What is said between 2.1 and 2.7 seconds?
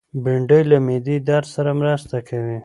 کوي